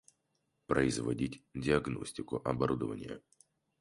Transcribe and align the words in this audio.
Производить 0.65 1.43
диагностику 1.53 2.41
оборудования 2.43 3.21